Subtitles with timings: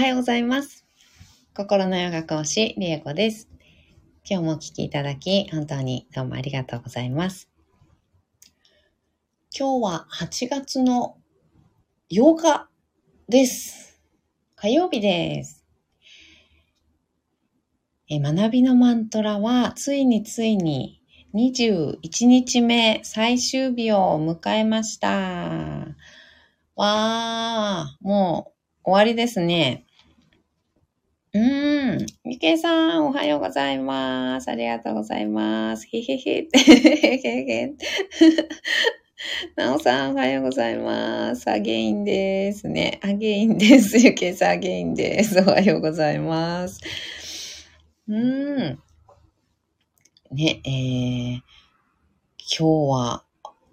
[0.00, 0.86] はようございます。
[1.54, 3.50] 心のヨガ講師、リエコです。
[4.24, 7.50] 今日もお聞きいただき、本当にどうもありがとうございます。
[9.54, 11.18] 今日は8月の
[12.10, 12.70] 8日
[13.28, 14.00] です。
[14.56, 15.66] 火曜日です。
[18.08, 21.02] え学びのマントラは、ついについに
[21.34, 25.08] 21日目、最終日を迎えました。
[26.74, 29.84] わー、もう終わりですね。
[31.32, 32.06] うーん。
[32.24, 34.50] ゆけいさん、おはようございます。
[34.50, 35.86] ありがとうございます。
[35.86, 36.48] へへへ。
[36.52, 37.74] へへへ。
[39.54, 41.48] なおさん、おはようございます。
[41.48, 42.98] アゲインですね。
[43.04, 43.98] アゲインです。
[43.98, 45.38] ゆけいさん、アゲインです。
[45.38, 46.80] おはようございます。
[48.08, 48.82] うーん。
[50.32, 51.40] ね、えー、
[52.58, 53.24] 今日は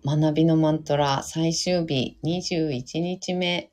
[0.05, 3.71] 学びのマントラ最終日21日目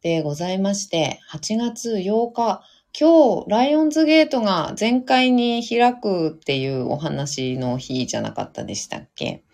[0.00, 2.62] でございまして、8月8日、
[3.00, 9.44] 今日、ライオンズゲートが全開に開くっていうお話の日じゃなかったでしたっけ？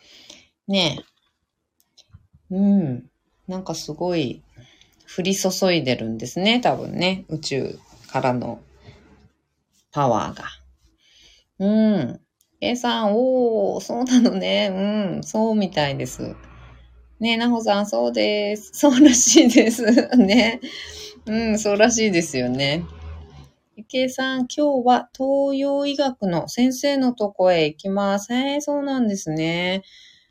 [0.67, 1.05] ね
[2.51, 2.55] え。
[2.55, 3.11] うん。
[3.47, 4.43] なんかすごい
[5.15, 7.27] 降り注いでるんですね、多分ね。
[7.29, 7.79] 宇宙
[8.11, 8.61] からの
[9.93, 10.45] パワーが。
[11.59, 12.21] うん。
[12.63, 14.71] A さん、おー、そうなのね。
[14.73, 16.35] うん、そうみたいです。
[17.21, 18.71] ねえ、なほさん、そうです。
[18.73, 19.85] そうらしいです。
[20.17, 20.61] ね。
[21.27, 22.85] うん、そうらしいですよね。
[23.77, 28.33] ゆきえさん、今日は東洋医学の先生のとこへ行きます。
[28.33, 29.83] えー、そうなんですね。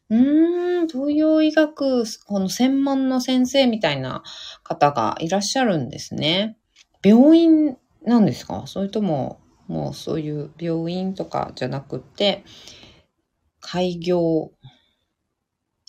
[0.09, 4.23] うーん、東洋医学、この専門の先生みたいな
[4.63, 6.57] 方がいらっしゃるんですね。
[7.03, 8.63] 病院なんですか？
[8.65, 12.45] それとも、もうそういう病院とかじゃなくて、
[13.59, 14.51] 開業、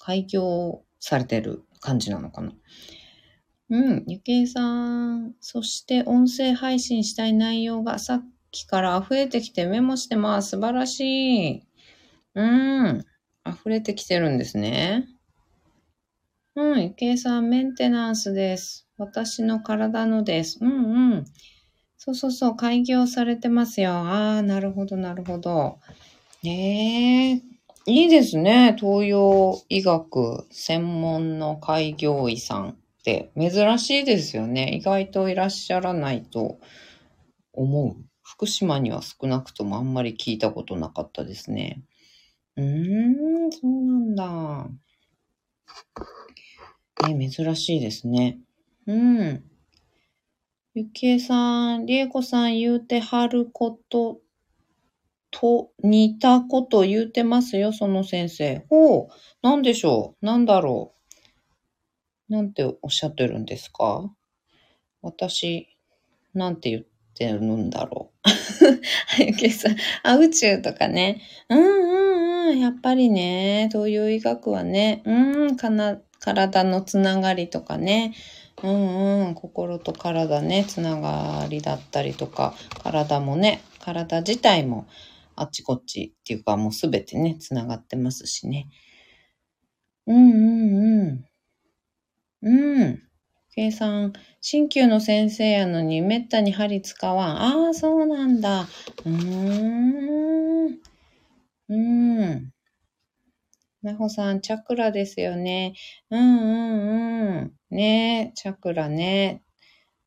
[0.01, 2.51] 開業されてる感じなのかな？
[3.71, 4.63] うん、ゆけいさ
[5.17, 5.35] ん。
[5.41, 10.51] そして音声配信したい内容がさっきから溢れてきてメモしてます。
[10.51, 11.01] 素晴らし
[11.57, 11.63] い。
[12.35, 13.05] うん、
[13.47, 15.09] 溢れてきてるんですね。
[16.57, 18.87] うん、ゆけいさん、メンテナンスです。
[18.99, 20.59] 私の体のです。
[20.61, 21.25] うんうん。
[21.97, 23.93] そうそうそう、開業されてますよ。
[23.93, 25.79] ああ、なるほど、なるほど。
[26.45, 27.43] ええ
[27.87, 28.77] いいですね。
[28.79, 34.75] 東洋医学専門の開業医さんって珍しいですよね。
[34.75, 36.59] 意外といらっしゃらないと
[37.53, 38.03] 思う。
[38.23, 41.83] 福島には少なくともあんまり聞いたことなかったですね。
[42.57, 44.69] うーん、そうなんだ。
[47.13, 48.39] ね、珍しいですね。
[48.87, 49.45] うん。
[50.73, 54.21] ゆきえさん、りえこさん言うてはること
[55.31, 58.65] と似たこと言うてますよ、その先生。
[58.71, 60.25] ほう、なんでしょう？
[60.25, 60.94] なんだろう？
[62.29, 64.11] なんておっしゃってるんですか？
[65.03, 65.69] 私、
[66.33, 66.83] なんて言っ
[67.15, 68.11] てるんだろ
[69.19, 69.23] う？
[69.23, 71.21] ゆきえさん、あ、宇宙とかね。
[71.49, 78.15] うんうんうん、やっぱりね、東洋医学はね、うん、かな、体のつながりとかね。
[78.63, 84.87] うんうん、心と体ね、つながりだったりとか、体もね、体自体も
[85.37, 88.69] あっちこっちっていうかもうすべてね、つながってますしね。
[90.07, 91.25] うんうんうん。
[92.45, 93.03] うん。
[93.55, 94.13] 計算、
[94.43, 97.41] 鍼灸の先生やのにめったに針使わん。
[97.41, 98.63] ああ、そうなんだ。
[98.63, 100.67] うーん。
[100.67, 102.53] うーん。
[103.83, 105.75] なほさん、チャクラですよね。
[106.11, 107.53] うんうんうん。
[107.71, 109.43] ねチャクラね。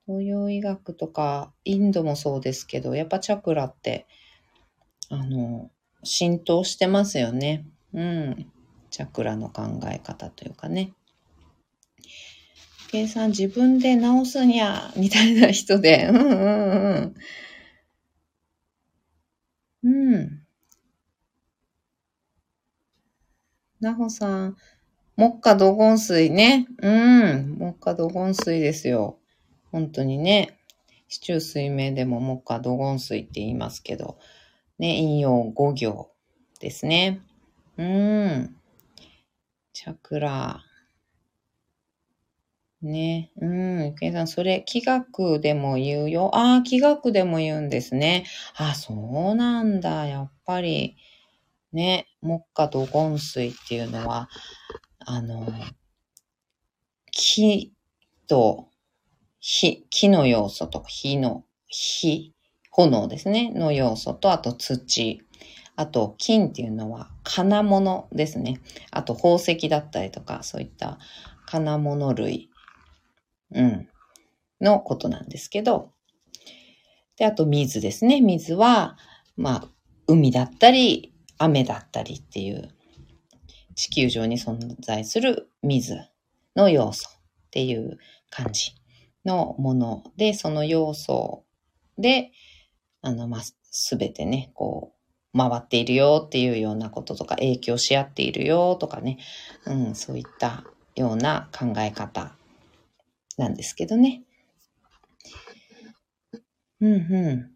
[0.05, 4.07] 東洋医学とか、インドもそうですけど、やっぱチャクラって、
[5.09, 5.71] あの、
[6.03, 7.65] 浸透してますよね。
[7.93, 8.51] うん。
[8.91, 10.93] チャクラの考え方というかね。
[12.87, 16.07] 計算自分で直すにゃ、みたいな人で。
[16.09, 17.15] うんうん
[19.83, 19.93] うん。
[20.13, 20.47] うん。
[23.79, 24.57] なほさん、
[25.17, 26.67] 木下土金水ね。
[26.81, 27.57] うん。
[27.59, 29.19] 木下土金水ですよ。
[29.71, 30.59] 本当にね。
[31.07, 34.17] 市中水明でも木下土金水って言いますけど。
[34.79, 36.11] ね、引用五行
[36.59, 37.21] ですね。
[37.77, 38.55] うん。
[39.73, 40.66] チャクラ。
[42.81, 43.31] ね。
[43.41, 43.85] うん。
[43.85, 46.29] ゆけいさん、それ、気学でも言うよ。
[46.35, 48.25] ああ、気学でも言うんですね。
[48.55, 48.93] あ、そ
[49.31, 50.07] うなんだ。
[50.07, 50.97] やっぱり。
[51.73, 52.07] ね。
[52.21, 54.29] 木下土金水っていうのは、
[54.99, 55.47] あの、
[57.11, 57.73] 木
[58.27, 58.69] と
[59.39, 62.33] 火、木の要素と火の、火、
[62.71, 65.21] 炎ですね、の要素と、あと土、
[65.75, 68.59] あと金っていうのは金物ですね。
[68.91, 70.99] あと宝石だったりとか、そういった
[71.45, 72.49] 金物類、
[73.51, 73.89] うん、
[74.61, 75.91] のことなんですけど、
[77.17, 78.21] で、あと水ですね。
[78.21, 78.97] 水は、
[79.35, 79.67] まあ、
[80.07, 82.69] 海だったり、雨だったりっていう
[83.75, 85.99] 地球上に存在する水
[86.55, 87.19] の要素っ
[87.51, 87.97] ていう
[88.29, 88.73] 感じ
[89.25, 91.43] のもので、その要素
[91.97, 92.31] で、
[93.01, 93.41] あの、まあ、
[93.71, 94.93] すべてね、こ
[95.33, 99.17] う、回っているよっていうようなこととか、影響し合っているよとかね、
[99.65, 100.63] うん、そういった
[100.95, 102.36] ような考え方
[103.37, 104.23] なんですけどね。
[106.81, 106.97] うんう
[107.35, 107.51] ん。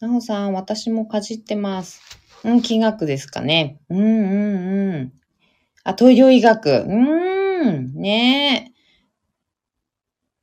[0.00, 2.00] なおさん、私もかじってます。
[2.44, 3.80] うん、気学ですかね。
[3.88, 5.12] うんうんうん。
[5.84, 6.70] あ、東洋医学。
[6.70, 8.76] うーん、ねえ。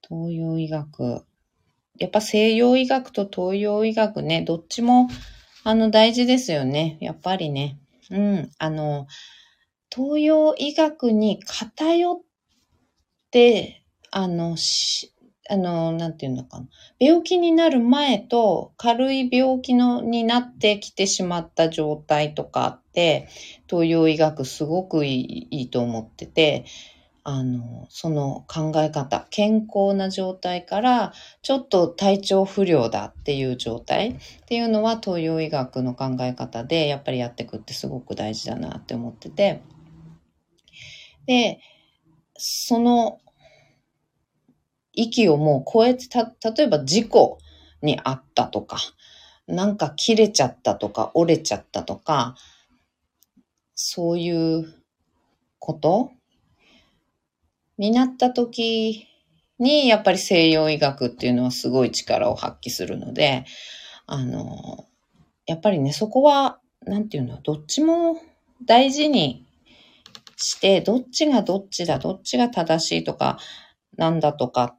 [0.08, 1.26] 東洋医学。
[2.00, 5.08] やっぱ西洋医学と東洋医学ね、どっちも、
[5.64, 6.98] あの、大事ですよね。
[7.00, 7.78] やっぱりね。
[8.10, 9.08] うん、あの、
[9.94, 12.22] 東洋医学に偏っ
[13.34, 15.12] て、あの、し、
[15.50, 16.68] あの、なんていうのかな。
[17.00, 23.28] 病気になる前と軽い病気のになってきてしまった状態とかあって、
[23.68, 26.66] 東洋医学すごくいいいいと思ってて、
[27.24, 34.16] あの、その考え方、健康な状態から、ちょっと体調不良だっていう状態っ
[34.46, 39.62] ていうのは東洋医学の考え方で、やっぱりやっていくってすごく大事だなって思ってて。
[41.26, 41.60] で、
[42.38, 43.20] その
[44.94, 47.38] 域をもう超えて、た、例えば事故
[47.82, 48.78] にあったとか、
[49.48, 52.36] なんか切れちゃったとか、折れちゃったとか、
[53.76, 54.74] そういう
[55.60, 56.12] こと？
[57.78, 59.08] になった時
[59.58, 63.46] に、やっぱり西洋医学っていうのはすごい力を発揮するので、
[64.06, 64.86] あの、
[65.48, 68.18] やっぱりね、そこは、なんていうの、どっちも
[68.66, 69.46] 大事に
[70.38, 73.40] して、どっちがどっちだ、どっちが正しいとか、
[73.98, 74.76] なんだとか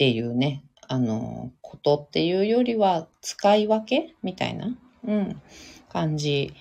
[0.00, 4.74] っていうね、あの、ことっていうよりは、使い分けみたいな、
[5.06, 5.42] うん、
[5.90, 6.54] 感じ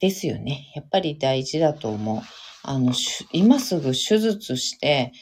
[0.00, 0.70] ですよね。
[0.74, 2.20] やっぱり大事だと思う。
[2.62, 2.92] あの、
[3.32, 5.12] 今すぐ手術して、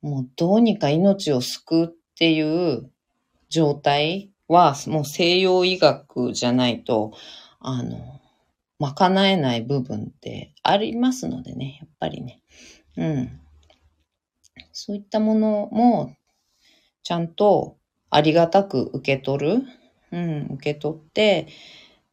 [0.00, 2.40] もうどうにか命を救うってい
[2.74, 2.88] う
[3.48, 7.14] 状態は、もう西洋医学じゃないと、
[7.58, 8.20] あの、
[8.78, 12.42] 賄えない部分ってありますのでね、やっぱりね。
[12.96, 13.40] うん。
[14.78, 16.14] そういったものも、
[17.02, 17.78] ちゃんと
[18.10, 19.62] ありがたく受け取る。
[20.12, 21.48] うん、受け取って、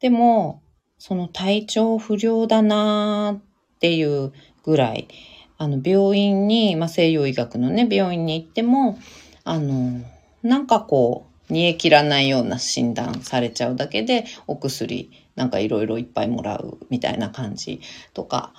[0.00, 0.62] でも、
[0.96, 3.42] その体調不良だなーっ
[3.80, 4.32] ていう
[4.62, 5.08] ぐらい、
[5.58, 8.98] あの、病院に、まあ、西洋医学のね、病院に行っても、
[9.44, 10.00] あの、
[10.42, 17.82] なんかこう、煮え切らないような診断されちゃうだけで、お薬、なんかいろいろいっぱいもらうみたいな感じ
[18.14, 18.54] とか、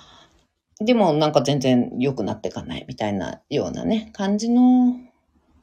[0.78, 4.96] でもなんか全然良くなっていかないみたいなようなね、感じの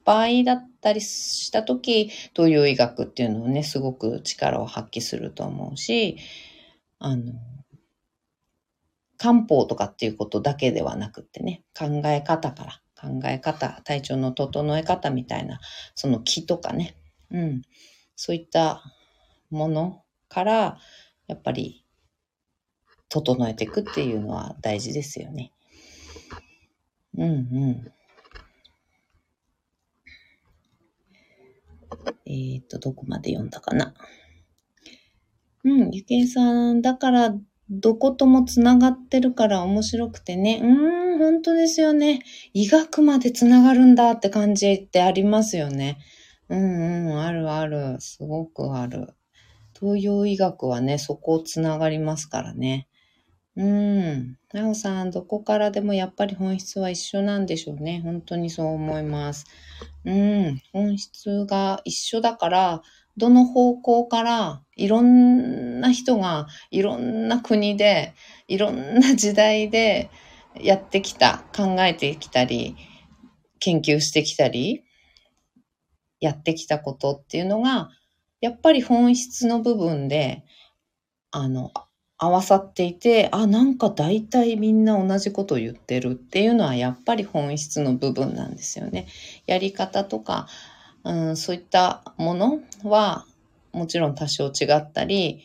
[0.05, 6.17] 場合だったりしたとき、東洋医学っていうのをね、すごく力を発揮すると思うし、
[6.99, 7.33] あの、
[9.17, 15.59] 漢方とかっていうことだけではなくってね、考え方から、考え方、体調の整え方みたいな、
[15.95, 16.97] その気とかね、
[17.31, 17.61] うん、
[18.15, 18.83] そういった
[19.51, 20.77] ものから、
[21.27, 21.82] やっぱり、
[23.13, 25.51] 整えていくっていうのは大事ですよね。
[27.15, 27.91] うんうん。
[32.25, 33.93] えっ、と、どこまで読んだかな。
[35.63, 37.35] うん、ゆけいさん、だから、
[37.69, 40.59] どこともつながってるから面白くてね。
[40.63, 42.21] うーん、本当ですよね。
[42.53, 45.99] 医学までつながるんだって感じってありますよね。
[46.49, 47.97] うんうん、あるある。
[47.99, 49.13] すごくある。
[49.79, 52.87] 東洋医学はね、そこをつながりますからね。
[53.55, 54.37] うん。
[54.51, 58.01] なおさん、どこからでもやっぱり本質は一緒なんでしょうね。
[58.03, 59.45] 本当にそう思います。
[60.05, 60.61] うん。
[60.71, 62.81] 本質が一緒だから、
[63.15, 68.15] どの方向からいろんな人がいろんな国で
[68.47, 70.09] いろんな時代で
[70.59, 72.75] やってきた、考えてきたり、
[73.59, 74.83] 研究してきたり、
[76.19, 77.91] やってきたことっていうのが、
[78.41, 80.43] やっぱり本質の部分で、
[81.31, 81.71] あの、
[82.23, 89.07] 合わさっていて、あ、なんか大体みんな同じこと言ってるっていうのはやっぱり本質の部分なんですよね。
[89.45, 90.47] やり方とか、
[91.03, 93.25] うん、そういったものは
[93.73, 95.43] もちろん多少違ったり、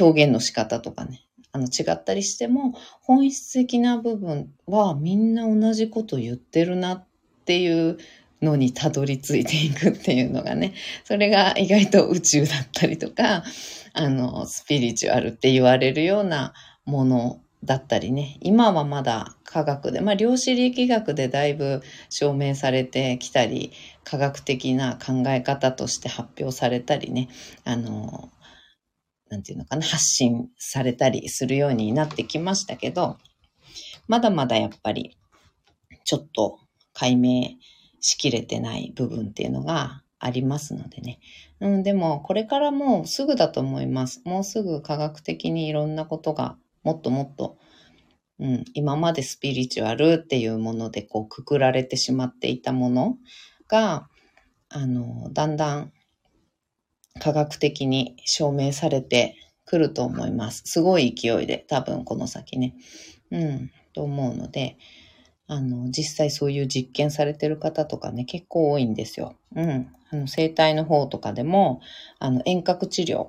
[0.00, 7.06] 表現の仕方とかね、あの違ったりしても、本質的な部分はみんな同じこと言ってるなっ
[7.44, 7.98] ていう
[8.42, 13.44] のにたどり着いていくっていうのがね、それが意外と宇宙だったりとか、
[13.98, 23.72] あの、スピリチュアルって言われるようなものだったりね、今はまだ科学で、まあ量子力学でだいぶ証明されてきたり、
[24.04, 27.28] 科学的な考え方として発表されたりね、
[27.64, 28.30] あの、
[29.30, 33.18] なんていうのかな、発信されたりするようになってきましたけど、
[34.06, 35.18] まだまだやっぱり、
[36.04, 36.60] ちょっと
[36.92, 37.48] 解明
[37.98, 41.20] しきれてない部分っていうのがありますのでね。
[41.60, 44.22] うん、でも、これからもうすぐだと思います。
[44.24, 47.58] もうすぐ科学的にいろんなことがもっともっと、
[48.40, 53.16] うん、今までスピリチュアルっていうものでこうくくられてしまっていたもの
[53.68, 54.08] が、
[54.68, 55.92] あの、だんだん
[57.20, 60.62] 科学的に証明されてくると思います。
[60.66, 62.74] すごい勢いで、多分この先ね。
[63.30, 64.78] うん、と思うので、
[65.46, 69.36] あの、実際そういう実験されてる方とかね、結構多いんですよ。
[69.54, 69.92] うん。
[70.10, 71.80] あの、生体の方とかでも、
[72.18, 73.28] あの、遠隔治療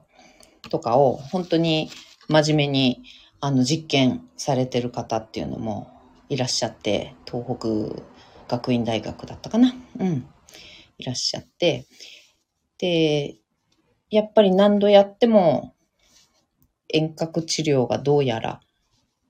[0.70, 1.90] とかを本当に
[2.28, 3.04] 真面目に
[3.42, 5.90] あの実験されてる方っていうのも
[6.30, 8.04] いらっしゃって、東北
[8.48, 9.74] 学院大学だったかな？
[10.00, 10.28] うん。
[10.98, 11.86] いらっしゃって、
[12.78, 13.38] で、
[14.10, 15.74] やっぱり何度やっても
[16.90, 18.60] 遠隔治療がどうやら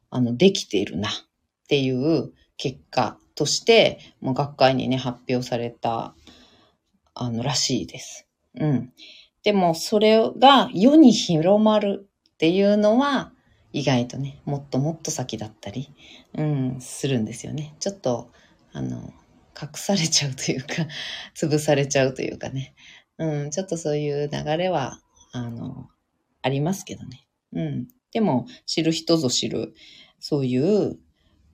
[0.10, 1.12] あのできているなっ
[1.68, 6.16] ていう結果として、もう学会にね、発表された、
[7.22, 8.26] あの、らしいです。
[8.56, 8.94] うん。
[9.44, 13.34] でも、それが世に広まるっていうのは、
[13.74, 15.94] 意外とね、もっともっと先だったり、
[16.38, 17.76] うん、するんですよね。
[17.80, 18.32] ちょっと、
[18.72, 19.14] あの、
[19.62, 20.88] 隠されちゃうというか、
[21.36, 22.74] 潰されちゃうというかね。
[23.18, 25.02] うん、ちょっとそういう流れは、
[25.34, 25.90] あの、
[26.42, 27.28] ありますけどね。
[27.52, 27.88] うん。
[28.14, 29.74] でも、知る人ぞ知る、
[30.20, 30.98] そういう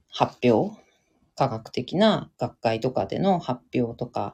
[0.10, 0.80] 発表、
[1.36, 4.34] 科学的な学会とかでの発表とか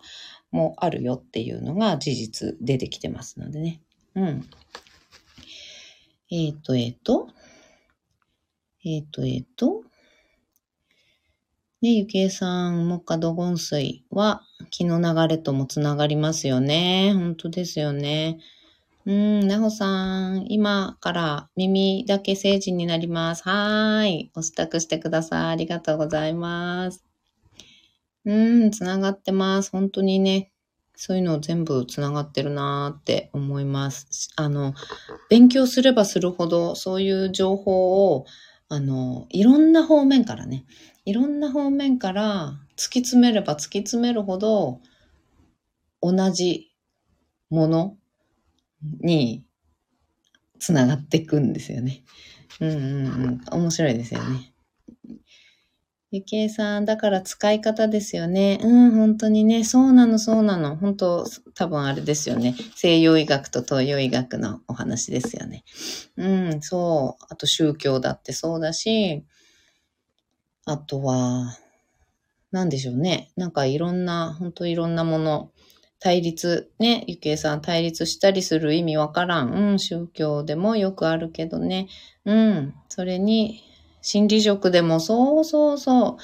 [0.51, 3.81] もあるよっていうのが事実出てきてますのでね。
[4.15, 4.45] うん。
[6.29, 7.27] えっ、ー、と、えっ、ー、と、
[8.85, 9.83] えっ、ー、と、えっ、と、
[11.81, 17.11] ね、ゆきえさん、木下土言水は気の流れともつながりますよね。
[17.15, 18.37] 本当ですよね。
[19.05, 23.43] うん、なほさん、今から耳だけ成人になります。
[23.43, 24.31] はーい。
[24.35, 25.45] お支度してください。
[25.47, 27.03] ありがとうございます。
[28.25, 29.71] うん、つながってます。
[29.71, 30.51] 本当にね、
[30.95, 34.29] そういうの全部つながってるなーって思います。
[34.35, 34.75] あの、
[35.29, 38.25] 勉強すればするほど、そういう情報を
[38.73, 40.63] あの、いろんな方面からね、
[41.03, 44.79] いろんな方面から突き詰めれば突き詰めるほど、
[46.01, 46.71] 同じ
[47.49, 47.97] もの
[49.01, 49.43] に
[50.59, 52.03] つながっていくんですよね。
[52.59, 53.41] うんうんうん。
[53.51, 54.51] 面白いですよね。
[56.13, 58.59] ゆきえさん、だから使い方ですよね。
[58.61, 60.75] うん、本当にね、そうなの、そうなの。
[60.75, 62.53] 本当、多分あれですよね。
[62.75, 65.63] 西洋医学と東洋医学のお話ですよね。
[66.17, 67.25] うん、そう。
[67.29, 69.23] あと宗教だってそうだし、
[70.65, 71.57] あとは、
[72.51, 73.31] なんでしょうね。
[73.37, 75.51] なんかいろんな、本当いろんなもの、
[76.01, 79.51] 対立、ね、ゆきえさん対立したりする意味わからん。
[79.53, 81.87] うん、宗教でもよくあるけどね。
[82.25, 83.63] うん、それに
[84.01, 86.21] 心理職でもそうそうそう。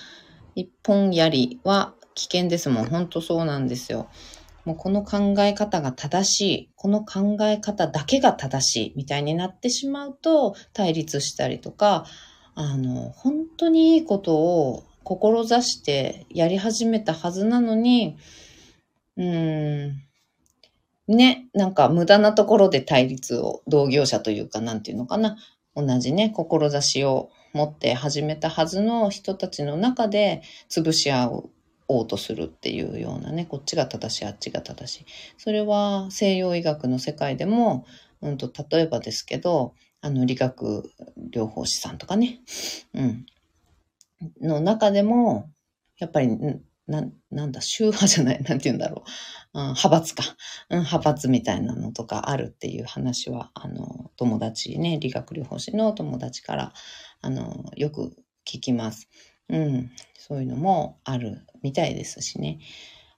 [0.55, 2.85] 一本槍は危険ですもん。
[2.87, 4.09] ほんとそうなんですよ。
[4.65, 6.69] もうこの考え方が正しい。
[6.75, 8.93] この考え方だけが正しい。
[8.95, 12.05] みたいになってしまうと対立したりとか、
[12.55, 18.17] あの、本当にいいことを志してやり始めたはずなのに、
[19.17, 20.03] うん、
[21.07, 25.37] ね、なんか無駄なところで対立を、同業者というか、なんていうのかな。
[25.75, 31.31] 同じね、志を持って始めたはずの人たちの中で潰し合
[31.87, 35.05] おうとするっていうようなね、こっちが正しい、あっちが正しい。
[35.37, 37.85] それは西洋医学の世界でも、
[38.21, 40.91] うんと、例えばですけど、あの、理学
[41.31, 42.39] 療法士さんとかね、
[42.93, 43.25] うん、
[44.41, 45.49] の中でも、
[45.99, 46.29] やっぱり、
[46.87, 49.03] な、なんだ、宗派じゃない、 なんて言うんだろ
[49.53, 49.59] う。
[49.59, 50.23] うん、派閥か。
[50.69, 56.73] うん、派閥みたいなのとかあるっていう話は、あの、友達ね、理学療法士の友達から、
[57.21, 58.15] あの、よく
[58.45, 59.09] 聞きます。
[59.49, 62.59] うん、そういうのもあるみたいですしね。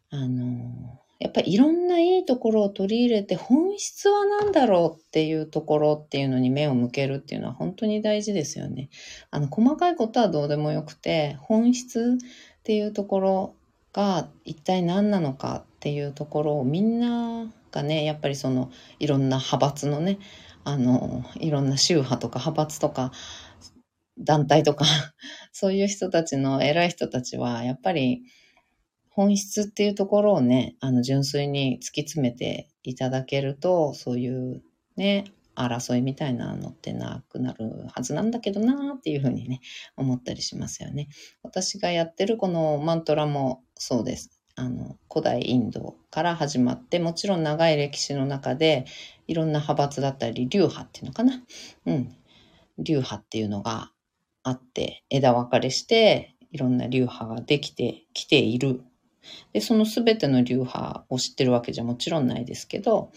[0.09, 8.89] あの、やっぱりいろんないいところを取り入れて本質は何だろうっていうところっていうのに目を向けるっていうのは本当に大事ですよね。
[9.29, 13.55] あの、細かいことはどうでもよくて、本質っていうところ
[13.93, 20.19] が一体何なのかっていうところをみんながね、やっぱりそのいろんな派閥のね、
[20.63, 23.11] あの、いろんな宗派とか派閥とか
[24.17, 24.85] 団体とか
[25.51, 28.23] そういう人たちの偉い人たちは、やっぱり
[29.09, 34.61] 本質っていうところをね、あの、純粋に突き詰めていただけると、そういう
[34.95, 35.25] ね、
[35.59, 39.61] 争いみたいなのってなくなるはずなんだけどなっていうふうにね、
[39.97, 41.09] 思ったりしますよね。
[41.43, 44.39] 私がやってるこのマントラもそうです。
[44.55, 48.85] あの、古代インドから始まって、もちろん長い歴史の中で、
[49.27, 51.41] いろんな派閥だったり、流派っていうのかな。
[51.85, 52.15] うん。
[52.77, 53.91] 流派っていうのが
[54.43, 58.81] あって、枝分かれして、いろんな流派ができてきている。
[59.53, 63.11] で、その全ての流派を知ってるわけじゃもちろんないですけど、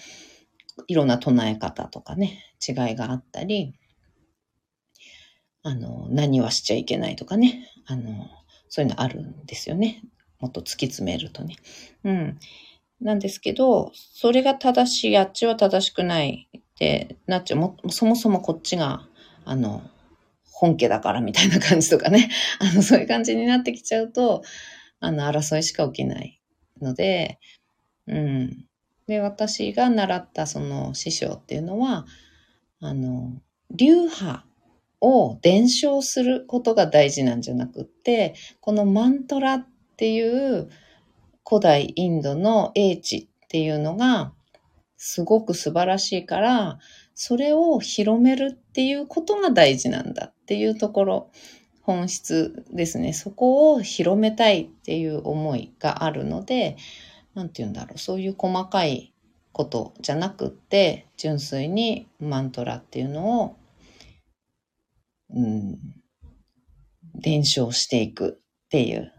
[0.86, 3.74] いろんな唱え方とかね、違いがあったり、
[5.62, 8.28] あの、何はしちゃいけないとかね、あの、
[8.68, 10.02] そういうのあるんですよね。
[10.40, 11.56] もっと突き詰めるとね。
[12.04, 12.38] うん。
[13.00, 17.60] なんですけど、それが正しい、あっちは正しくないってなっちゃう。
[17.60, 19.06] もそもそもこっちが、
[19.44, 19.82] あの、
[20.44, 22.30] 本家だからみたいな感じとかね。
[22.58, 24.42] あの、そういう感じになってきちゃうと、
[25.00, 26.40] あの、争いしか起きない
[26.80, 27.38] ので、
[28.06, 28.66] うん。
[29.06, 32.06] で、私が習ったその師匠っていうのは、
[32.80, 33.32] あの、
[33.70, 34.44] 流派
[35.00, 39.66] を伝承することが大事なんじゃなくって、このマントラっ
[39.96, 40.68] ていう
[41.48, 44.32] 古代インドの英知っていうのが
[44.96, 46.78] すごく素晴らしいから、
[47.14, 51.30] それを広めるっていうことが大事なんだっていうところ、
[51.82, 53.12] 本質ですね。
[53.12, 56.76] そこを広めたいっていう思いがあるので、
[57.34, 59.12] なんて言うんだろう、そういう細かい
[59.52, 63.56] ことじゃなくって、純粋にマントラっていうのを、
[65.34, 65.78] うん、
[67.14, 69.12] 伝承していくっていう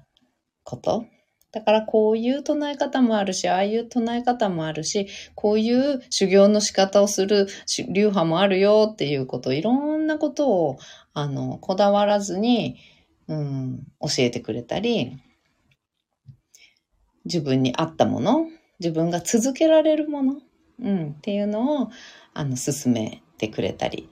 [0.63, 1.05] こと。
[1.51, 7.48] だからこういう唱え方もあるし、ああいう唱え方もあるし、こういう修行の仕方をする
[7.89, 10.77] 流派もあるよっていうこと、いろんなことを、
[11.13, 12.77] あの、こだわらずに、
[13.27, 15.20] うん、教えてくれたり、
[17.25, 18.48] 自分に合ったもの、
[18.80, 20.42] 自分が続けられるもの、
[20.80, 21.89] うん、っていうのを、
[22.34, 24.10] あの、進めてくれたり、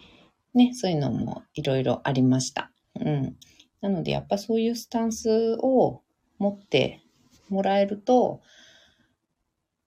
[0.53, 2.71] ね、そういうのもいろいろありました。
[2.99, 3.37] うん。
[3.81, 6.01] なので、やっぱそういうスタンスを
[6.37, 7.01] 持って
[7.49, 8.41] もらえると、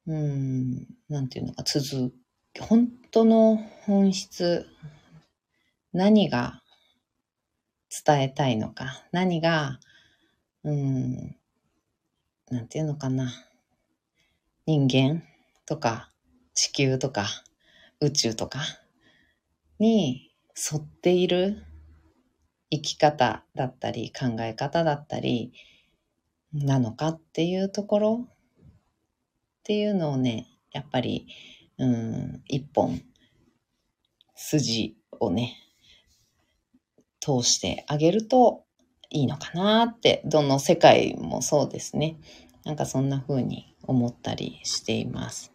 [0.06, 2.12] うん、なんていうのか、続
[2.60, 4.66] 本当の本質、
[5.92, 6.62] 何が
[8.06, 9.80] 伝えたいのか、何が、
[10.62, 11.36] うん、
[12.50, 13.32] なんていうのかな、
[14.66, 15.22] 人間
[15.66, 16.10] とか
[16.54, 17.26] 地球とか
[18.00, 18.60] 宇宙とか
[19.78, 21.64] に沿っている
[22.70, 25.52] 生き方だったり考え方だったり、
[26.52, 28.34] なのかっていうところっ
[29.64, 31.26] ていうのをね、やっぱり、
[31.78, 33.00] うん、一本
[34.36, 35.56] 筋をね、
[37.20, 38.63] 通してあげると
[39.14, 42.16] いいのかなって、どの世界もそうですね。
[42.64, 45.52] なんかそんな風に思ったりしています。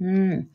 [0.00, 0.50] うん。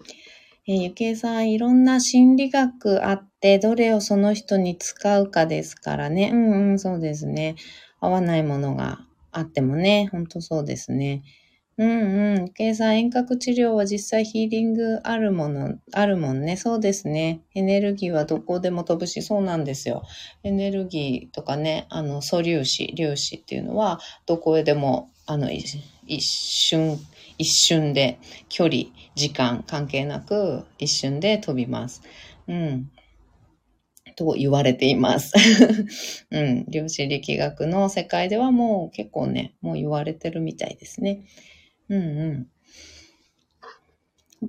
[0.68, 6.32] えー、ゆけいさん、いろんな心理学あって、どれをその人に使うかですからね。
[6.34, 7.56] うんうん、そうですね。
[8.02, 9.00] 合わないものが
[9.32, 11.24] あってもね、ほんとそうですね。
[11.80, 12.50] うんうん。
[12.50, 16.58] 計算遠隔治療は実際ヒーリングあるもの、あるもんね。
[16.58, 17.40] そうですね。
[17.56, 20.04] エネルギーはどこでも飛ぶし、そうなんですよ。
[20.44, 25.80] エネルギーとかね、あの、素粒子、粒子っていうのは、どこへでも、あの、一
[26.20, 27.00] 瞬、
[27.38, 28.84] 一瞬で、距離、
[29.16, 32.02] 時間関係なく、一瞬で飛びます。
[32.50, 32.92] うん。
[34.18, 35.34] と言われています。
[36.30, 36.66] うん。
[36.68, 41.22] 量子力学の世界ではもう結構ね、もう言われてるみたいですね。
[41.90, 42.48] うんうん。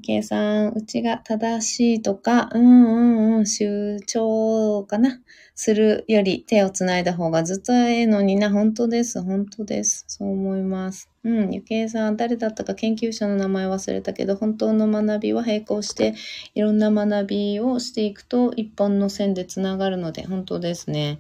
[0.03, 5.21] 計算、うちが正しいとか、うんうんうん、集長かな。
[5.57, 8.51] するより手をつないだ方がずっとええのにな。
[8.51, 9.21] 本当です。
[9.21, 10.05] 本当です。
[10.07, 11.11] そう思います。
[11.25, 11.53] うん。
[11.53, 16.15] ゆけいさん、誰だったか研究者の名前忘れたけど、本当の学びは並行して、
[16.55, 21.19] いろんな学びをしていくと、一本の線でつながるので、本当ですね。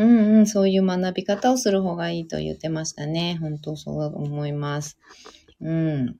[0.00, 3.36] うんうん、そういう学び方をする方がいいと言ってましたね。
[3.38, 4.96] 本当そう思います。
[5.60, 6.16] うん。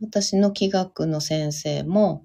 [0.00, 2.24] 私の気学の先生も、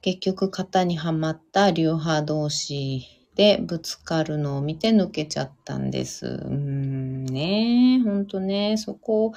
[0.00, 6.26] 結局型にはまった流派同士でぶつかるのを見て抜けちゃったんです。
[6.26, 9.34] うんね、ほんとね、そこ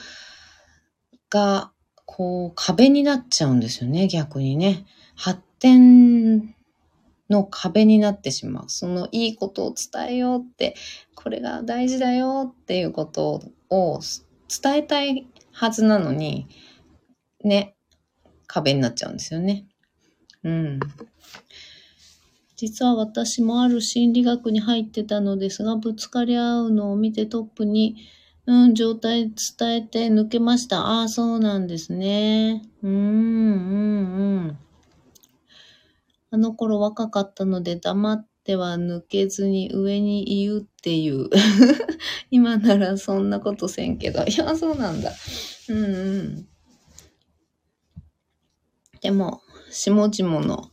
[1.29, 1.73] が、
[2.05, 4.85] こう、壁になっちゃうんですよね、逆にね。
[5.15, 6.54] 発展
[7.29, 8.65] の壁になってしまう。
[8.67, 10.75] そのいいことを伝えようって、
[11.15, 13.99] これが大事だよっていうことを
[14.63, 16.47] 伝えたいはずなのに、
[17.43, 17.75] ね、
[18.47, 19.65] 壁になっちゃうんですよね。
[20.43, 20.79] うん。
[22.55, 27.97] 実は私もある心理学に入ってたのですが、ぶつかり合うのを見てトップに、
[28.45, 30.81] うん、状態伝えて抜けました。
[30.81, 32.61] ああ、そうなんですね。
[32.81, 34.57] うん、うん、うん。
[36.35, 41.29] あの頃若かったので黙っては抜けずに上に言うっていう。
[42.29, 44.21] 今ならそんなことせんけど。
[44.25, 45.13] いや、そうなんだ。
[45.69, 45.87] うんう
[46.23, 46.47] ん。
[48.99, 50.71] でも、下々の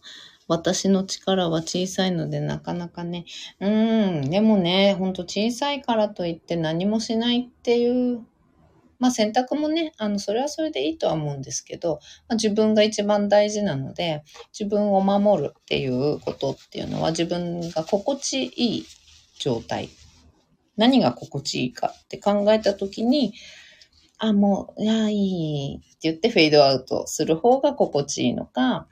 [0.49, 3.25] 私の力は小さいのでなかなかね。
[3.61, 4.31] うん。
[4.31, 8.27] でもね、ほんと小さいからといって何もしないっていう
[9.03, 14.23] まあ選択もね、あの、それはそれでいいとは思うんですけど、まあ、自分が一番大事なので、
[14.57, 18.87] 自分を守るっていうことっていうのは自分が心地いい
[19.41, 19.89] 状態。
[20.77, 23.35] 何が心地いいかって考えたときに、
[24.19, 28.87] あ、もう、いや、いいって言ってフェードアウトする方が心地いいのか、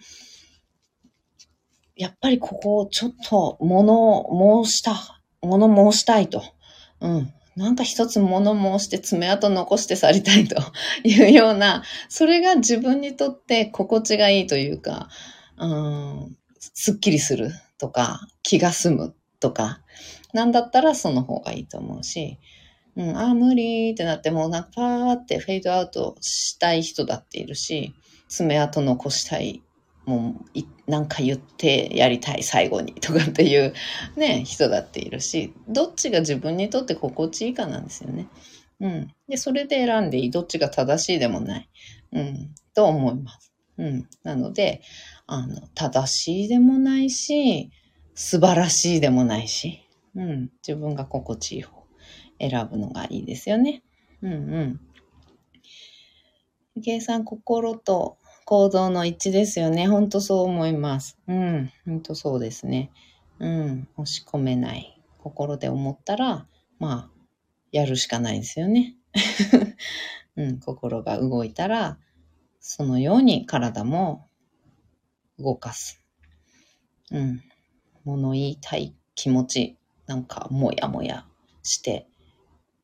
[1.95, 6.43] やっぱりここをちょっと物を申した、物申したいと。
[7.01, 7.33] うん。
[7.57, 10.57] なんか一つ物申して爪痕残して去りたいと
[11.05, 15.09] いうような、それが自分にとって心地がいいというか、
[15.59, 19.81] うん、すっきりするとか、気が済むとか、
[20.33, 22.39] なんだったらその方がいいと思うし、
[22.97, 27.95] うん、ああ、無理ってなってもうなんかパーってフェードアウトしたい人だっているし、
[28.29, 29.63] 爪痕残したい
[30.07, 33.75] もう、なんか言ってやりたい、最後に、とかっていう
[34.17, 38.29] ね、人だっているし、どっちが自分にとって心地いいかなんですよね。
[38.81, 39.15] うん。
[39.29, 40.31] で、それで選んでいい。
[40.31, 41.69] どっちが正しいでもない。
[42.13, 42.55] うん。
[42.75, 43.53] と思います。
[43.79, 44.09] うん。
[44.23, 44.83] なので、
[45.27, 47.71] あの、正しいでもないし、
[48.15, 50.51] 素晴らしいでもないし、うん。
[50.67, 51.81] 自分が心地いい方
[52.41, 53.83] 選ぶのがいいですよね。
[54.23, 54.81] うんうん。
[56.83, 58.17] 計算心と
[58.51, 59.87] 行動の一致ですよね。
[59.87, 61.17] ほんとそう思います。
[61.29, 61.71] うん。
[61.87, 62.91] ほんとそうですね。
[63.39, 63.89] うん。
[63.97, 66.49] 押し込めない心で思ったら、
[66.81, 67.11] まあ、
[67.71, 68.97] やるしかないですよね。
[70.35, 70.59] うん。
[70.59, 72.01] 心が動いたら、
[72.59, 74.27] そのように体も
[75.39, 76.03] 動かす。
[77.13, 77.45] うん。
[78.03, 81.25] 物言いたい気持ち、なんかもやもや
[81.63, 82.09] して、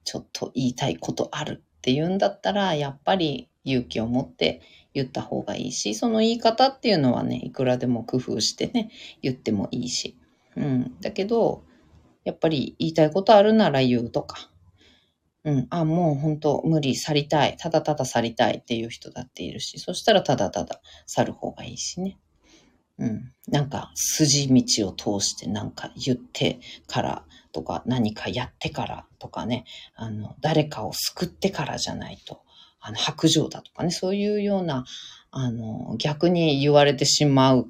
[0.04, 4.62] ちょっと言いたいことあるっていうんだったら、やっぱり勇気を持って
[4.96, 10.16] 言った方がいいし、その言い方っていうのはね、いくらでも工夫してね、言ってもいいし。
[10.56, 10.96] うん。
[11.02, 11.64] だけど、
[12.24, 14.50] やっぱり言いたいことあるなら言うとか。
[15.44, 15.66] うん。
[15.68, 17.56] あ、もう本当無理、去りたい。
[17.58, 22.18] ただただ去りたいっていう人だっているし、そしたらただただ去る方がいいしね。
[22.98, 23.32] うん。
[23.48, 32.40] なんか、筋道を通してなんか言ってからとか、何かやってからとかね、あの、誰かを救ってからじゃないと、
[32.86, 34.84] あの、白状だとかね、そういうような、
[35.32, 37.68] あの、逆に言われてしまう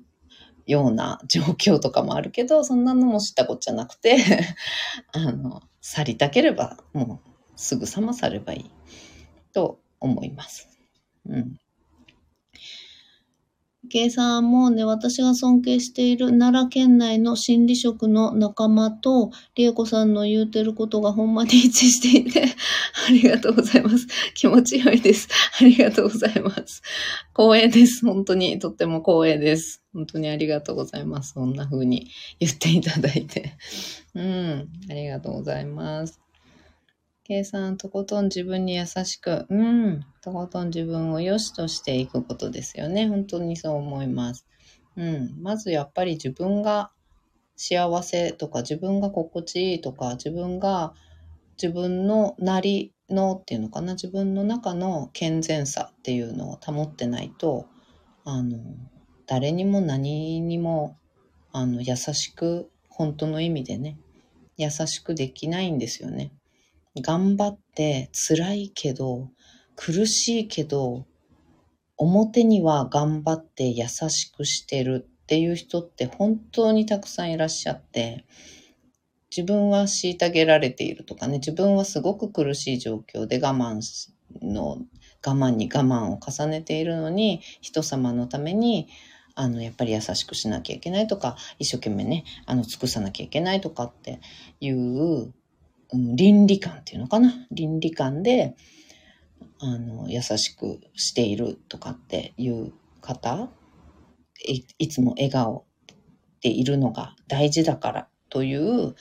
[0.66, 4.18] ような状況とかもあるけど、そんなのも知ったこっちゃなくて
[5.12, 8.70] あの、去りたければ、もうすぐさま去ればいい
[9.54, 10.68] と思います。
[11.26, 11.56] うん。
[13.88, 22.42] 計算もね、私が尊敬している奈良県内の心理職の仲間と、りえこさんの言うてることがほんまに一致していて、
[23.08, 24.06] ありがとうございます。
[24.34, 25.28] 気持ちよいです。
[25.60, 26.82] ありがとうございます。
[27.36, 28.04] 光栄です。
[28.04, 29.82] 本当に、とっても光栄です。
[29.92, 31.32] 本当にありがとうございます。
[31.32, 33.56] そんな風に言っていただいて。
[34.14, 36.25] うん、ありがとうございます。
[37.26, 43.08] 計算、とことん自分に優しく、うん、とことん自分を良しとしていくことですよね。
[43.08, 44.46] 本当にそう思います。
[44.94, 46.92] うん、まずやっぱり自分が
[47.56, 50.94] 幸せとか、自分が心地いいとか、自分が
[51.60, 57.66] 自分のなりのっていうのかな、自分の中の健全さっていうのを保ってないと、
[58.24, 58.60] あの、
[59.26, 60.96] 誰にも何にも、
[61.50, 63.98] あの、優しく、本当の意味でね、
[64.56, 66.30] 優しくできないんですよね。
[67.02, 69.30] 頑張って辛いけど、
[69.76, 71.06] 苦しいけど、
[71.98, 78.24] 表には頑張って優しくしてるっていう人って本当にたくさんいらっしゃって、
[79.34, 83.80] 自分は虐げられているとかね、自分はすごく苦しい状況で我慢
[84.42, 84.78] の、
[85.26, 88.88] 我慢に我慢を重ねているのに、人様のために、
[89.34, 94.20] あの、やっぱり優しくしなきゃいけないとか、一生懸命ね、あの、尽くさなきゃいけないとかって
[94.60, 95.34] いう
[95.92, 97.46] うん、倫理観っていうのかな？
[97.50, 98.56] 倫理観で、
[99.58, 103.48] あの、優しくしているとかっていう方、
[104.46, 105.64] いいつも笑顔
[106.42, 108.94] でいるのが大事だからという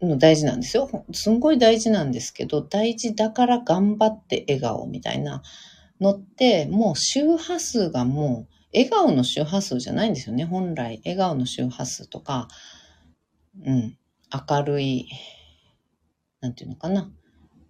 [0.00, 1.04] の大事なんですよ。
[1.12, 5.42] すんごい大事なんですけど、大事だから頑張って笑顔みたいな
[6.00, 10.44] のって、もう周波数がもう、笑顔の周波数じゃないんですよね。
[10.44, 12.48] 本来、笑顔の周波数とか、
[13.64, 13.96] うん、
[14.48, 15.08] 明るい
[16.46, 17.10] なんていうのかな、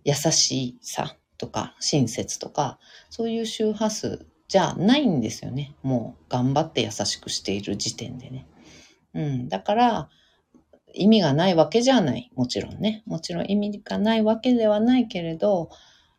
[0.04, 5.74] 優しさとか親切とか、そういう周波数じゃないんですよね。
[5.82, 8.46] もう頑張って優しくしている時点でね。
[9.14, 9.48] うん。
[9.48, 10.08] だから、
[10.92, 12.30] 意味がないわけじゃない。
[12.34, 13.02] もちろんね。
[13.06, 15.70] もちろん意味がないわけではないけれど、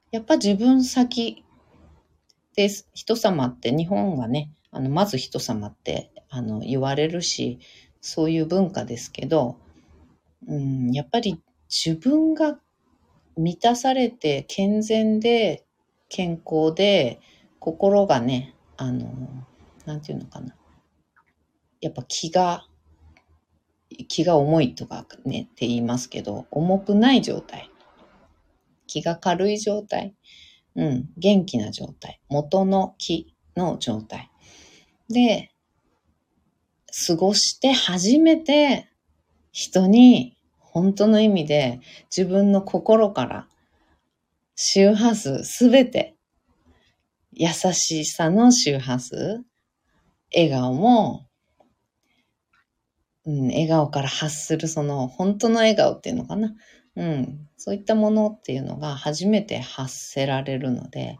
[0.09, 1.43] やっぱ自分先
[2.55, 2.89] です。
[2.95, 7.59] 人様って日本はね、あの、まず人様って、あの、言われるし、
[8.01, 9.57] そういう文化ですけど、
[10.47, 11.39] うん、やっぱり
[11.69, 12.59] 自分が
[13.35, 15.65] 満たされて健全で
[16.09, 17.19] 健康で
[17.59, 19.11] 心がね、あの、
[19.85, 20.55] なんていうのかな。
[21.81, 22.65] やっぱ気が、
[24.07, 27.69] 気が重いとかねって言いますけど、重くない状態。
[28.85, 30.15] 気が軽い状態。
[30.75, 32.21] うん、元気な状態。
[32.29, 34.31] 元の気の状態。
[35.09, 35.51] で、
[37.07, 38.89] 過ごして初めて
[39.51, 40.36] 人に
[40.77, 41.79] 本当の意味で
[42.15, 43.47] 自分の心から
[44.55, 46.15] 周波数すべて
[47.33, 49.43] 優しさの周波数
[50.31, 51.25] 笑顔も、
[53.25, 56.53] うん、笑顔から発するその本当の笑顔っていうのかな。
[56.95, 61.17] うん、そういったものっていうのが初めて発せられるので、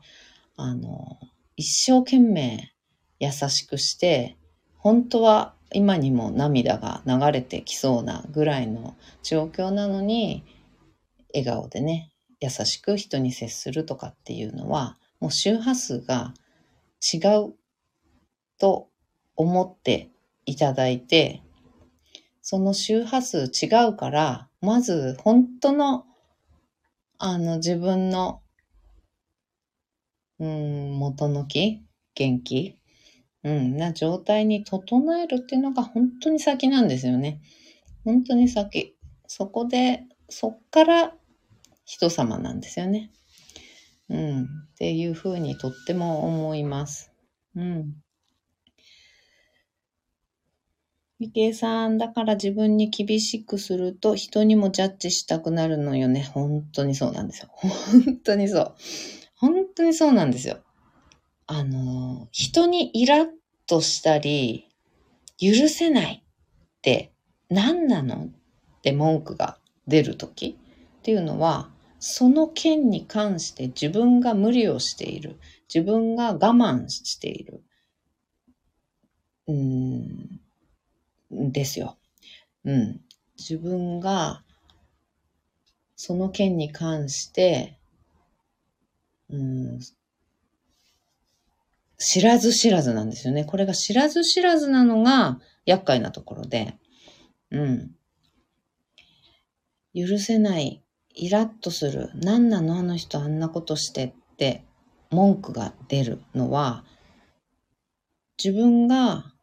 [0.55, 1.17] あの、
[1.55, 2.73] 一生懸命
[3.19, 4.37] 優しくして、
[4.77, 10.43] 本当は今にも涙が流れてきそうなぐらいの状況なのに、
[11.33, 16.33] 笑顔でね、優しく人に接するとかっていうのは、もう周波数が
[17.01, 17.53] 違う
[18.59, 18.89] と
[19.35, 20.09] 思って
[20.45, 21.41] いただいて、
[22.41, 26.05] その周波数違うから、まず本当の、
[27.19, 28.41] あの自分の、
[30.39, 31.81] うん、元の気
[32.13, 32.76] 元気
[33.47, 37.39] うん、な状態に整えるっていうのが本当に先なんですよね。
[38.03, 38.97] 本当に先。
[39.25, 41.13] そこで、そっから
[41.85, 43.09] 人様なんですよね。
[44.09, 44.43] うん。
[44.43, 47.13] っていうふうにとっても思います。
[47.55, 47.95] うん。
[51.21, 56.29] 理系さん、だから自分に厳しくすると人にもジャッジしたくなるのよね。
[56.33, 57.49] 本当にそうなんですよ。
[57.53, 58.75] 本当にそう。
[59.35, 60.57] 本当にそうなんですよ。
[61.49, 63.36] あの、人にイラッ
[63.67, 64.67] としたり、
[65.39, 67.11] 許せないって
[67.49, 70.57] 何なのって文句が出るとき
[70.99, 75.39] っていうのは、その件に関して自分が無理をしている。
[75.73, 77.63] 自分が我慢している。
[79.47, 80.39] うん、
[81.31, 81.97] ですよ。
[82.65, 83.01] うん。
[83.37, 84.43] 自分が、
[85.95, 87.77] その件に関して、
[89.29, 89.79] うん、
[91.97, 93.45] 知らず知らずなんですよね。
[93.45, 96.75] これが知らず知らずなのが厄介なところで、
[97.51, 97.91] うん。
[99.95, 100.83] 許せない、
[101.15, 102.77] イラッとする、何なの？
[102.77, 104.63] あの人あんなことしてって
[105.09, 106.85] 文句が出るのは、
[108.41, 109.33] 自分が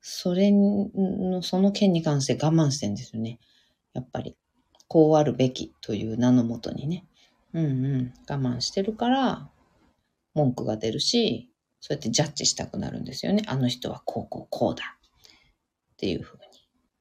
[0.00, 3.40] それの、その件に関して我慢してんですよね。
[3.92, 4.36] やっぱり。
[4.86, 7.06] こうあるべきという名のもとにね。
[7.54, 8.14] うんうん。
[8.28, 9.48] 我慢してるから、
[10.34, 13.42] 文句が出るし、そうやってジャッジしたくなるんですよね。
[13.46, 14.96] あの人はこうこうこうだ。
[15.92, 16.38] っていうふう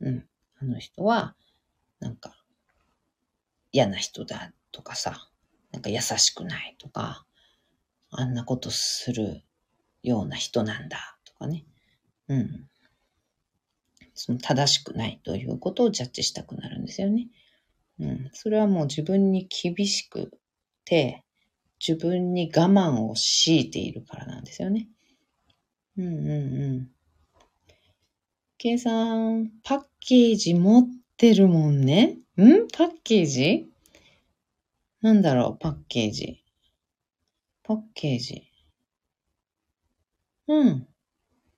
[0.01, 0.09] に。
[0.09, 0.25] うん。
[0.61, 1.35] あの人は、
[1.99, 2.35] なんか、
[3.71, 5.29] 嫌な人だとかさ、
[5.71, 7.25] なんか優しくないとか、
[8.11, 9.41] あんなことする
[10.03, 11.65] ような人なんだとかね。
[12.27, 12.67] うん。
[14.13, 17.29] その正しくないということをジャッジしたくなるんですよね。
[17.99, 18.29] うん。
[18.33, 20.31] それはもう自分に厳しく
[20.85, 21.22] て、
[21.85, 24.87] 自分に我慢を強いているからなんですよね。
[25.97, 26.89] うんうんうん。
[28.57, 32.19] 計算、パッケージ持ってるもんね。
[32.37, 32.67] ん？
[32.71, 33.69] パッケージ？
[35.01, 36.41] なんだろう、パッケージ。
[37.63, 38.43] パッケージ。
[40.47, 40.87] うん。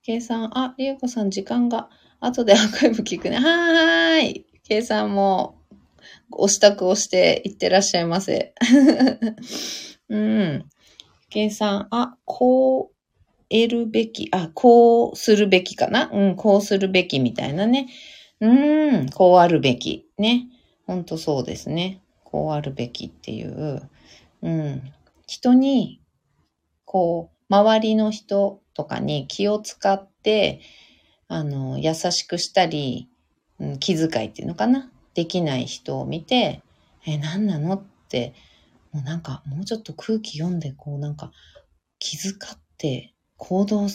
[0.02, 3.36] 計算、あ、りえこさん時間が、後で アーカイブ聞くね。
[3.36, 4.46] はーい。
[4.64, 5.62] 計算も、
[6.32, 8.54] お支度をしていってらっしゃいませ。
[10.08, 10.64] うん。
[11.30, 12.94] 計算、あ、こう
[13.50, 16.10] 得るべき、あ、こうするべきかな？
[16.12, 17.88] うん、こうするべきみたいなね。
[18.40, 20.08] うん、こうあるべき。
[20.18, 20.48] ね。
[20.86, 22.00] ほんとそうですね。
[22.24, 23.88] こうあるべきっていう。
[24.42, 24.82] うん。
[25.26, 26.00] 人に、
[26.84, 30.60] こう、周りの人とかに気を使って、
[31.28, 33.08] あの、優しくしたり、
[33.58, 34.90] うん、気遣いっていうのかな？
[35.14, 36.62] できない人を見て、
[37.06, 37.74] え、何なの？
[37.74, 38.34] って
[38.96, 41.30] もうなんか、もうちょっと空気読んで、こうなんか、
[41.98, 43.88] 気遣って行動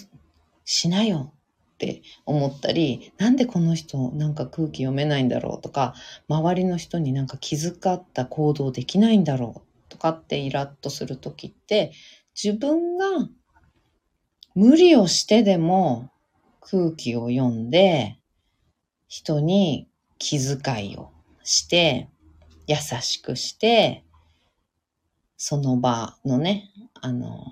[0.64, 1.34] しなよ
[1.74, 5.96] って思ったり、なんでこの人なんか空気読めないんだろうとか、
[6.28, 11.94] 周りの人になんか気遣った行動できないんだろうとかってイラッとするときって、
[12.36, 13.28] 自分が
[14.54, 16.12] 無理をしてでも
[16.60, 18.20] 空気を読んで、
[19.08, 21.10] 人に気遣いを
[21.44, 22.08] して、
[22.68, 24.06] 優しくして、
[25.44, 27.44] その場のね、あの、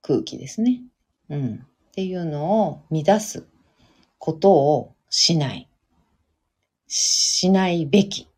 [0.00, 0.80] 空気ですね。
[1.28, 1.54] うん。
[1.56, 3.48] っていうのを乱す
[4.18, 5.68] ことをしない。
[6.86, 8.28] しないべき。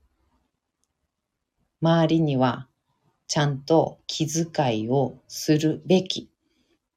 [1.82, 2.66] 周りには
[3.28, 6.30] ちゃんと気遣いをするべき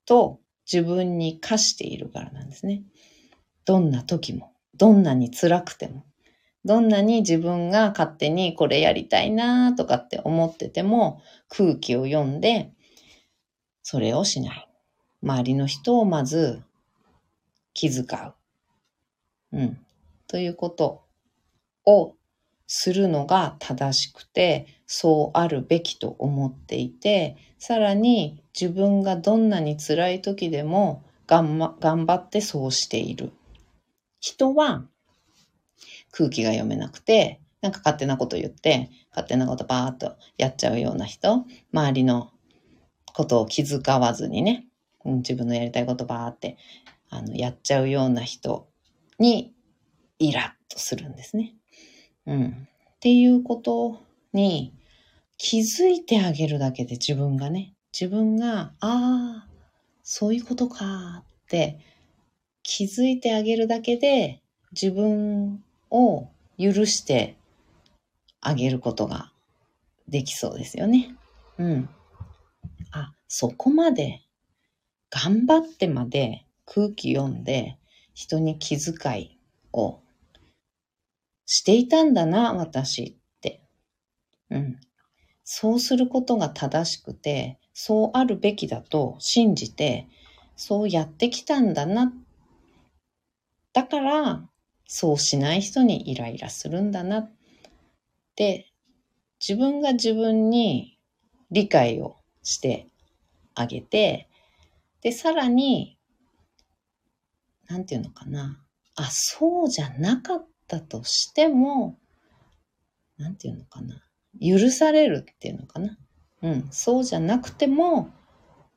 [0.06, 0.40] と
[0.72, 2.84] 自分に課しているからなんですね。
[3.66, 6.06] どんな時も、どんなに辛くても、
[6.66, 12.72] どんなに自分が勝手にこれやりたいなとかって思ってても空気を読んで
[13.88, 14.68] それをしない。
[15.22, 16.64] 周りの人をまず
[17.76, 18.20] 気遣
[19.54, 19.58] う。
[19.58, 19.80] うん。
[20.28, 21.04] ということ
[21.86, 22.16] を
[22.66, 33.34] するのが正しくて、そうあるべきと思っていて、さらに自分がどんなに辛い時でも頑張ってそうしている。
[34.20, 34.84] 人は
[36.16, 42.32] 空気が読めなくて、なんか勝手なこと言って、勝手なことバーっとやっちゃうような人、周りの
[43.14, 44.66] ことを気遣わずにね、
[45.04, 46.58] 自分のやりたいことバーって
[47.10, 48.68] あのやっちゃうような人
[49.20, 49.54] に
[50.20, 51.54] イラッとするんですね。
[52.26, 52.68] うん。
[52.96, 54.02] っていうこと
[54.32, 54.74] に
[55.38, 59.48] 気づいてあげるだけで自分がね、自分が、ああ、
[60.02, 61.80] そういうことかって
[62.64, 65.64] 気づいてあげるだけで自分
[65.96, 66.30] を
[66.60, 67.38] 許して
[68.42, 69.32] あげることが
[70.10, 71.16] できそうですよね。
[71.58, 71.90] うん。
[72.92, 74.22] あ、そこまで
[75.10, 77.78] 頑張ってまで空気読んで
[78.14, 79.40] 人に気遣い
[79.72, 80.00] を
[81.46, 83.62] していたんだな、私って。
[84.50, 84.80] うん。
[85.44, 90.08] そうすることが正しくて、そうあるべきだと信じて、
[90.56, 92.14] そうやってきたんだな。
[93.74, 94.50] だから、
[94.86, 97.32] そうしない人にイライラするんだなっ
[98.36, 98.72] て
[99.40, 100.98] 自分が自分に
[101.52, 102.88] 理解をして
[103.56, 104.30] あげて
[105.02, 105.98] でさらに
[107.68, 108.62] なんていうのかな。
[108.96, 111.98] あそうじゃなかったとしても
[113.18, 114.02] なんていうのかな。
[114.40, 115.98] 許されるっていうのかな。
[116.42, 118.10] うんそうじゃなくても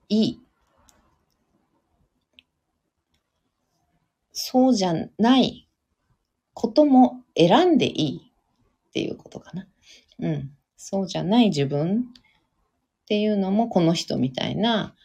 [0.08, 0.40] いい。
[4.32, 5.67] そうじゃない
[6.58, 8.32] ことも選んでいい
[8.88, 9.68] っていうことかな。
[10.18, 10.50] うん。
[10.76, 14.96] そうじゃない自分っていうのもこの人みたいな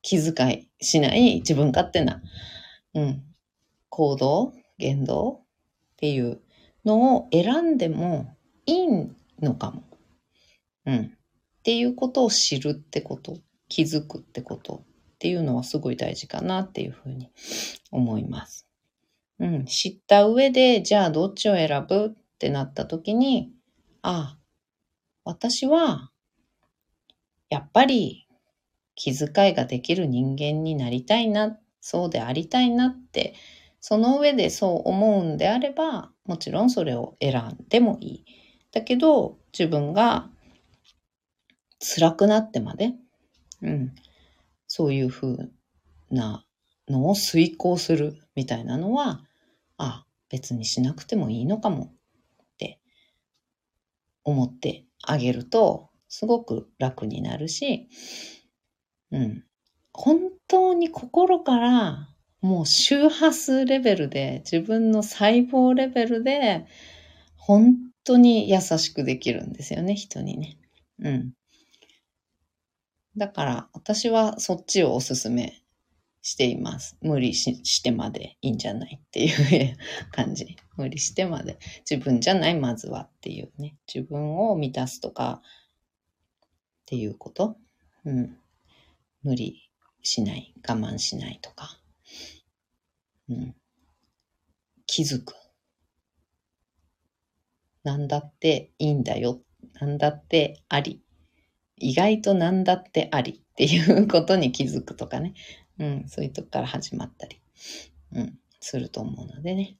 [0.00, 2.22] 気遣いしない自分勝手な、
[2.94, 3.22] うん、
[3.90, 5.40] 行動、言動っ
[5.96, 6.40] ていう
[6.86, 8.88] のを選んでもいい
[9.42, 9.82] のかも。
[10.86, 10.96] うん。
[11.58, 13.36] っていうことを知るってこと、
[13.68, 17.28] 気づくってことっていうのはすごい大事かなっていうふうに
[17.90, 18.66] 思います。
[19.40, 23.52] うん、知った上で、じゃあどっちを選ぶってなった時に、
[24.02, 24.38] ああ、
[25.24, 26.10] 私は、
[27.50, 28.26] やっぱり
[28.94, 33.34] 気遣いができる人間になりたいな、そうでありたいなって、
[33.80, 38.24] その上でそう思うんであれば、もちろんそれを選んでもいい。
[38.72, 40.30] だけど、自分が
[41.80, 42.94] 辛くなってまで、
[43.62, 43.94] うん、
[44.66, 45.52] そういうふう
[46.10, 46.44] な
[46.88, 49.24] のを遂行するみたいなのは、
[49.78, 52.80] あ、別にしなくてもいいのかもって
[54.24, 57.88] 思ってあげると、すごく楽になるし、
[59.10, 59.44] うん。
[59.92, 62.08] 本当に心から
[62.40, 66.66] もう周波数レベルで、自分の細胞レベルで、
[67.36, 70.58] 本当に優しくできるんですよね、人にね。
[70.98, 71.32] うん。
[73.16, 75.63] だから私はそっちをおすすめ
[76.24, 76.96] しています。
[77.02, 79.76] 無理してまでいいんじゃないっていう
[80.10, 80.56] 感じ。
[80.74, 81.58] 無理してまで。
[81.88, 83.76] 自分じゃない、まずはっていうね。
[83.86, 86.48] 自分を満たすとかっ
[86.86, 87.58] ていうこと。
[88.06, 88.38] うん。
[89.22, 89.70] 無理
[90.02, 91.78] しない、我慢しないとか。
[93.28, 93.54] うん。
[94.86, 95.34] 気づく。
[97.82, 99.42] なんだっていいんだよ。
[99.74, 101.02] なんだってあり。
[101.76, 105.34] 意外となんだってありっていうことに気づくとかね。
[105.78, 107.40] うん、そういうとこから始まったり、
[108.12, 109.76] うん、すると思うのでね。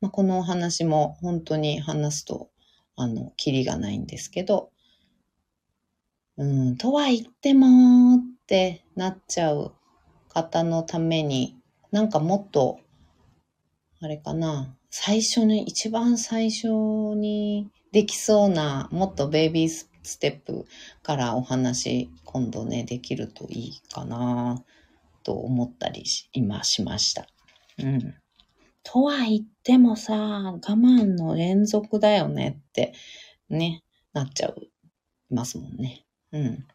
[0.00, 2.50] まあ、このお話も本当に話すと、
[2.96, 4.70] あの、キリがないんですけど、
[6.36, 9.72] うん、とは言ってもってなっちゃう
[10.28, 11.56] 方のために、
[11.90, 12.78] なんかもっと、
[14.00, 20.66] あれかな、最初に、一番最初にできそうな、もっとベイビースステップ
[21.02, 24.64] からお話、今度ね、できるといいかな
[25.22, 27.26] と思ったりし、今しました。
[27.78, 28.14] うん。
[28.82, 32.94] とは言ってもさ、我慢の連続だよねって、
[33.50, 33.82] ね、
[34.12, 34.68] なっちゃう、
[35.28, 36.06] ますもんね。
[36.32, 36.66] うん。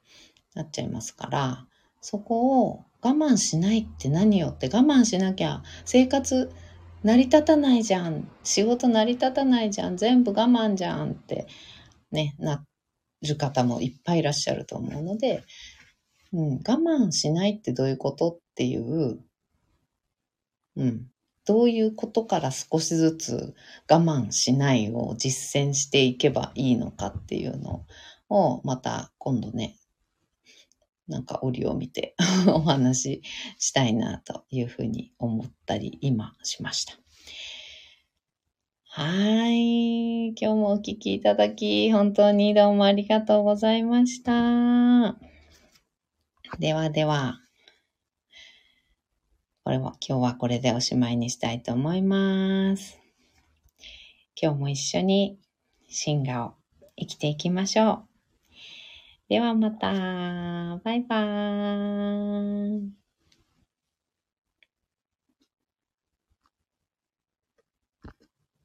[0.54, 1.66] なっちゃいますから、
[2.02, 6.52] そこを我慢しないって何よって我慢しなきゃ生活
[7.04, 8.30] 成り立たないじゃん。
[8.44, 9.98] 仕事成り立たないじゃん。
[9.98, 11.48] 全部我慢じゃんって
[12.12, 12.64] ね、な
[13.22, 15.44] る方もいっぱいいらっしゃると思うので、
[16.34, 19.20] うん、我慢しないってどういうことっていう、
[20.78, 21.08] うん、
[21.46, 23.56] どういうことから少しずつ
[23.90, 27.86] 我慢しないを実践していけばいいのかっていうの
[28.30, 29.76] をまた今度ね、
[31.08, 32.16] なんか折を見て
[32.48, 33.22] お話し
[33.58, 36.98] したいなというふうに思ったり今しました。
[38.94, 40.34] はい。
[40.36, 45.16] 今日もお聞きいただき、本当にどうもありがとうございました。
[46.60, 47.40] ではでは、
[49.64, 53.00] これは、今日はこれでおしまいにしたいと思います。
[54.36, 55.40] 今日も一緒に
[55.88, 56.56] 進化を
[56.98, 58.04] 生きていきましょう。
[59.30, 60.82] ではまた。
[60.84, 63.01] バイバーイ。